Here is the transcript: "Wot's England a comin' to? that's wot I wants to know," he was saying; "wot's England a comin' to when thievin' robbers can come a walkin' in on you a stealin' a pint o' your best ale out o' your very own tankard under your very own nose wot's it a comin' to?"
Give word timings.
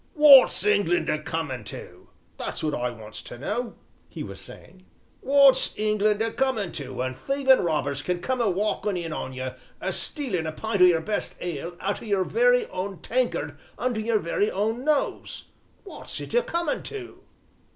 "Wot's 0.15 0.65
England 0.65 1.09
a 1.09 1.21
comin' 1.21 1.63
to? 1.65 2.09
that's 2.35 2.63
wot 2.63 2.73
I 2.73 2.89
wants 2.89 3.21
to 3.21 3.37
know," 3.37 3.75
he 4.09 4.23
was 4.23 4.41
saying; 4.41 4.83
"wot's 5.21 5.77
England 5.77 6.23
a 6.23 6.31
comin' 6.31 6.71
to 6.71 6.91
when 6.95 7.13
thievin' 7.13 7.59
robbers 7.63 8.01
can 8.01 8.19
come 8.19 8.41
a 8.41 8.49
walkin' 8.49 8.97
in 8.97 9.13
on 9.13 9.31
you 9.31 9.51
a 9.79 9.93
stealin' 9.93 10.47
a 10.47 10.51
pint 10.51 10.81
o' 10.81 10.85
your 10.85 11.01
best 11.01 11.35
ale 11.39 11.77
out 11.79 12.01
o' 12.01 12.05
your 12.05 12.23
very 12.23 12.65
own 12.69 12.97
tankard 13.03 13.59
under 13.77 13.99
your 13.99 14.17
very 14.17 14.49
own 14.49 14.83
nose 14.83 15.49
wot's 15.85 16.19
it 16.19 16.33
a 16.33 16.41
comin' 16.41 16.81
to?" 16.81 17.21